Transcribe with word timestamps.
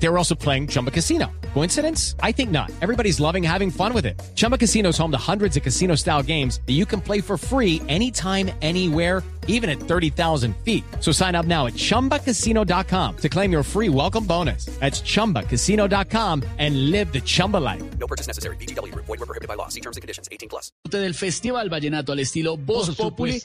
They 0.00 0.08
were 0.08 0.18
also 0.18 0.34
playing 0.34 0.68
Chumba 0.68 0.90
Casino. 0.90 1.30
Coincidence? 1.54 2.14
I 2.22 2.32
think 2.32 2.50
not. 2.50 2.70
Everybody's 2.80 3.18
loving 3.18 3.42
having 3.42 3.70
fun 3.70 3.92
with 3.92 4.06
it. 4.06 4.20
Chumba 4.36 4.56
Casino 4.56 4.90
is 4.90 4.98
home 4.98 5.10
to 5.10 5.18
hundreds 5.18 5.56
of 5.56 5.62
casino 5.62 5.96
style 5.96 6.22
games 6.22 6.60
that 6.66 6.74
you 6.74 6.86
can 6.86 7.00
play 7.00 7.20
for 7.20 7.36
free 7.36 7.82
anytime, 7.88 8.50
anywhere, 8.62 9.22
even 9.48 9.68
at 9.68 9.80
30,000 9.80 10.54
feet. 10.64 10.84
So 11.00 11.10
sign 11.10 11.34
up 11.34 11.46
now 11.46 11.66
at 11.66 11.74
chumbacasino.com 11.74 13.16
to 13.16 13.28
claim 13.28 13.50
your 13.50 13.64
free 13.64 13.88
welcome 13.88 14.24
bonus. 14.24 14.66
That's 14.78 15.00
chumbacasino.com 15.00 16.44
and 16.58 16.90
live 16.92 17.12
the 17.12 17.20
Chumba 17.20 17.56
life. 17.56 17.82
No 17.98 18.06
purchase 18.06 18.28
necessary. 18.28 18.56
VGW. 18.56 18.94
Void 18.94 19.08
were 19.08 19.26
prohibited 19.26 19.48
by 19.48 19.54
law. 19.54 19.68
See 19.68 19.80
terms 19.80 19.96
and 19.96 20.02
conditions. 20.02 20.28
18 20.30 20.48
plus. 20.48 20.70
del 20.88 21.14
Festival 21.14 21.68
Vallenato 21.68 22.12
al 22.12 22.20
estilo 22.20 22.56
Voz 22.56 22.94
Populi 22.94 23.42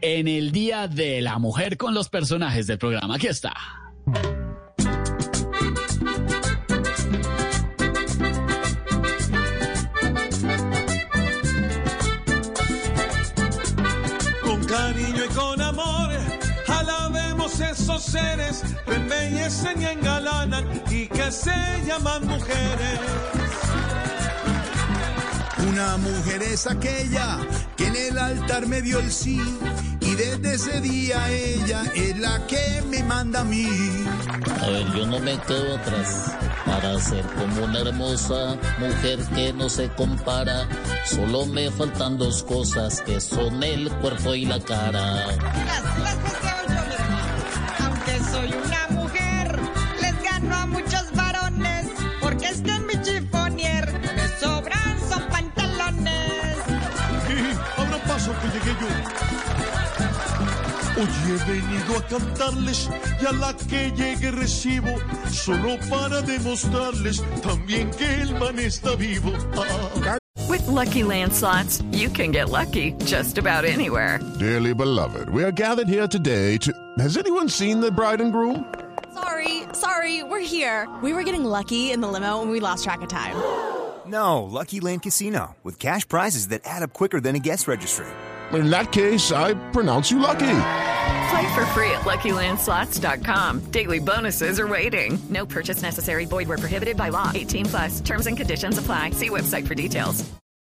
en 0.00 0.28
el 0.28 0.52
Día 0.52 0.88
de 0.88 1.20
la 1.20 1.38
Mujer 1.38 1.76
con 1.76 1.94
los 1.94 2.08
personajes 2.08 2.66
del 2.66 2.78
programa. 2.78 3.14
Aquí 3.14 3.28
está. 3.28 3.54
Cariño 14.72 15.24
y 15.26 15.28
con 15.34 15.60
amor, 15.60 16.08
alabemos 16.66 17.60
esos 17.60 18.02
seres 18.02 18.62
embellecen 18.86 19.82
y 19.82 19.84
engalanan 19.84 20.64
y 20.90 21.06
que 21.08 21.30
se 21.30 21.52
llaman 21.86 22.26
mujeres. 22.26 23.51
Una 25.68 25.96
mujer 25.96 26.42
es 26.42 26.66
aquella 26.66 27.38
que 27.76 27.86
en 27.86 27.96
el 27.96 28.18
altar 28.18 28.66
me 28.66 28.82
dio 28.82 28.98
el 28.98 29.12
sí 29.12 29.40
y 30.00 30.14
desde 30.14 30.54
ese 30.54 30.80
día 30.80 31.30
ella 31.30 31.82
es 31.94 32.18
la 32.18 32.46
que 32.46 32.82
me 32.88 33.02
manda 33.02 33.40
a 33.40 33.44
mí. 33.44 33.66
A 34.60 34.66
ver, 34.66 34.86
yo 34.92 35.06
no 35.06 35.20
me 35.20 35.38
quedo 35.40 35.76
atrás 35.76 36.32
para 36.66 36.98
ser 37.00 37.24
como 37.26 37.64
una 37.64 37.80
hermosa 37.80 38.56
mujer 38.78 39.20
que 39.34 39.52
no 39.52 39.68
se 39.68 39.88
compara. 39.90 40.68
Solo 41.04 41.46
me 41.46 41.70
faltan 41.70 42.18
dos 42.18 42.42
cosas 42.42 43.00
que 43.02 43.20
son 43.20 43.62
el 43.62 43.90
cuerpo 43.96 44.34
y 44.34 44.46
la 44.46 44.60
cara. 44.60 45.26
Las, 45.26 45.98
las 46.00 46.22
deseo 46.24 46.61
Hoy 61.02 61.08
he 61.26 61.52
venido 61.52 61.98
a 61.98 62.02
cantarles 62.02 62.88
y 63.20 63.26
a 63.26 63.32
la 63.32 63.56
que 63.56 63.90
llegue 63.90 64.30
recibo, 64.30 64.96
solo 65.28 65.76
para 65.90 66.22
demostrarles 66.22 67.22
también 67.42 67.90
que 67.90 68.22
el 68.22 68.38
man 68.38 68.58
está 68.60 68.94
vivo. 68.94 69.32
Ah. 69.56 70.18
With 70.48 70.64
Lucky 70.68 71.02
Land 71.02 71.32
slots, 71.32 71.82
you 71.90 72.08
can 72.08 72.30
get 72.30 72.50
lucky 72.50 72.92
just 73.04 73.36
about 73.36 73.64
anywhere. 73.64 74.20
Dearly 74.38 74.74
beloved, 74.74 75.28
we 75.30 75.42
are 75.42 75.50
gathered 75.50 75.88
here 75.88 76.06
today 76.06 76.56
to. 76.58 76.72
Has 76.98 77.16
anyone 77.16 77.48
seen 77.48 77.80
the 77.80 77.90
bride 77.90 78.20
and 78.20 78.32
groom? 78.32 78.72
Sorry, 79.12 79.64
sorry, 79.72 80.22
we're 80.22 80.38
here. 80.40 80.88
We 81.02 81.12
were 81.14 81.24
getting 81.24 81.44
lucky 81.44 81.90
in 81.90 82.00
the 82.00 82.08
limo 82.08 82.42
and 82.42 82.50
we 82.50 82.60
lost 82.60 82.84
track 82.84 83.02
of 83.02 83.08
time. 83.08 83.36
No, 84.04 84.42
Lucky 84.42 84.80
Land 84.80 85.02
Casino, 85.02 85.54
with 85.62 85.78
cash 85.78 86.06
prizes 86.06 86.48
that 86.48 86.62
add 86.64 86.82
up 86.82 86.92
quicker 86.92 87.20
than 87.20 87.36
a 87.36 87.38
guest 87.38 87.68
registry. 87.68 88.08
In 88.52 88.68
that 88.68 88.90
case, 88.90 89.30
I 89.30 89.54
pronounce 89.70 90.10
you 90.10 90.18
lucky. 90.18 90.81
Play 91.32 91.54
for 91.54 91.64
free 91.66 91.90
at 91.92 92.02
LuckyLandSlots.com. 92.02 93.60
Daily 93.70 94.00
bonuses 94.00 94.60
are 94.60 94.68
waiting. 94.68 95.18
No 95.30 95.46
purchase 95.46 95.80
necessary. 95.80 96.26
Void 96.26 96.46
were 96.48 96.58
prohibited 96.58 96.96
by 96.98 97.08
law. 97.08 97.30
18 97.34 97.66
plus. 97.66 98.00
Terms 98.02 98.26
and 98.26 98.36
conditions 98.36 98.76
apply. 98.76 99.12
See 99.12 99.30
website 99.30 99.66
for 99.66 99.74
details. 99.74 100.22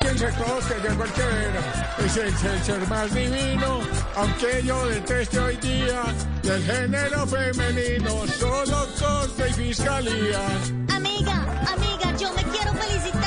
Piensa 0.02 0.30
todos 0.32 0.64
que 0.66 0.74
llegó 0.80 1.04
el 1.04 1.12
que 1.12 1.22
era. 1.22 1.96
Es 2.04 2.16
el, 2.16 2.26
el 2.26 2.62
ser 2.62 2.88
más 2.88 3.14
divino. 3.14 3.80
Aunque 4.16 4.62
yo 4.64 4.86
deteste 4.86 5.38
hoy 5.38 5.56
día 5.58 6.02
del 6.42 6.62
género 6.64 7.26
femenino, 7.26 8.26
solo 8.26 8.86
corte 8.98 9.50
y 9.50 9.52
fiscalía. 9.52 10.40
Amiga, 10.88 11.36
amiga, 11.72 12.16
yo 12.16 12.32
me 12.32 12.42
quiero 12.44 12.72
felicitar. 12.74 13.17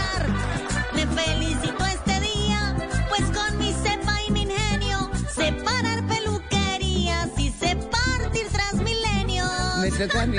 A 10.01 10.25
mí. 10.25 10.37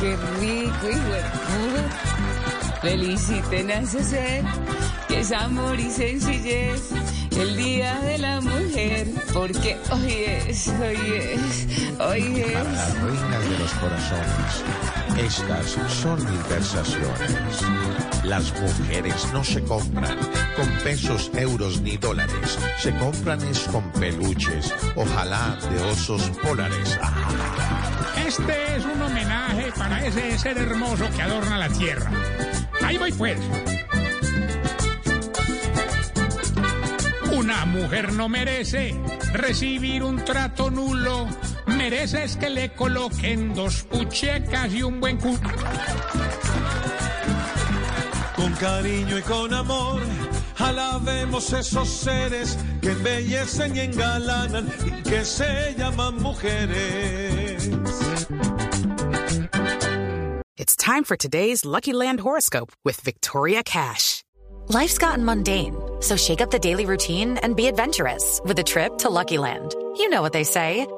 Qué 0.00 0.16
rico, 0.40 0.88
hijo. 0.90 2.80
Feliciten 2.80 3.70
a 3.70 3.80
ese 3.80 4.02
ser 4.02 4.44
que 5.08 5.20
es 5.20 5.30
amor 5.32 5.78
y 5.78 5.90
sencillez. 5.90 6.80
El 7.38 7.54
día 7.54 8.00
de 8.00 8.16
la 8.16 8.40
mujer, 8.40 9.08
porque 9.34 9.76
hoy 9.90 10.24
es, 10.48 10.68
hoy 10.68 10.96
es, 11.18 11.66
hoy 12.00 12.42
Para 12.44 12.62
es. 12.62 12.72
las 12.72 13.02
reinas 13.02 13.50
de 13.50 13.58
los 13.58 13.72
corazones, 13.72 14.64
estas 15.18 15.76
son 15.92 16.18
mis 16.24 16.48
versaciones. 16.48 17.30
Las 18.24 18.54
mujeres 18.58 19.28
no 19.34 19.44
se 19.44 19.62
compran 19.64 20.16
con 20.56 20.66
pesos, 20.82 21.30
euros 21.34 21.82
ni 21.82 21.98
dólares. 21.98 22.58
Se 22.78 22.90
compran 22.96 23.42
es 23.42 23.60
con 23.70 23.82
peluches, 23.92 24.72
ojalá 24.94 25.58
de 25.70 25.82
osos 25.90 26.30
polares. 26.42 26.98
Este 28.26 28.76
es 28.76 28.84
un 28.84 29.00
homenaje 29.00 29.70
para 29.78 30.04
ese 30.04 30.36
ser 30.36 30.58
hermoso 30.58 31.08
que 31.14 31.22
adorna 31.22 31.58
la 31.58 31.68
tierra. 31.68 32.10
Ahí 32.84 32.98
voy 32.98 33.12
pues. 33.12 33.38
Una 37.30 37.64
mujer 37.66 38.12
no 38.14 38.28
merece 38.28 39.00
recibir 39.32 40.02
un 40.02 40.24
trato 40.24 40.72
nulo. 40.72 41.28
Mereces 41.66 42.36
que 42.36 42.50
le 42.50 42.72
coloquen 42.72 43.54
dos 43.54 43.84
puchecas 43.84 44.74
y 44.74 44.82
un 44.82 44.98
buen 44.98 45.18
cu... 45.18 45.38
Con 48.34 48.52
cariño 48.54 49.18
y 49.18 49.22
con 49.22 49.54
amor, 49.54 50.02
alabemos 50.58 51.52
esos 51.52 51.88
seres 51.88 52.56
que 52.80 52.90
embellecen 52.90 53.76
y 53.76 53.80
engalanan 53.80 54.68
y 54.84 55.02
que 55.02 55.24
se 55.24 55.74
llaman 55.76 56.20
mujeres. 56.22 57.70
It's 60.56 60.74
time 60.76 61.04
for 61.04 61.16
today's 61.16 61.64
Lucky 61.64 61.92
Land 61.92 62.20
horoscope 62.20 62.72
with 62.84 63.00
Victoria 63.00 63.62
Cash. 63.62 64.22
Life's 64.68 64.98
gotten 64.98 65.24
mundane, 65.24 65.76
so 66.00 66.16
shake 66.16 66.40
up 66.40 66.50
the 66.50 66.58
daily 66.58 66.86
routine 66.86 67.38
and 67.38 67.54
be 67.54 67.68
adventurous 67.68 68.40
with 68.44 68.58
a 68.58 68.64
trip 68.64 68.98
to 68.98 69.10
Lucky 69.10 69.38
Land. 69.38 69.74
You 69.96 70.08
know 70.08 70.22
what 70.22 70.32
they 70.32 70.42
say. 70.42 70.86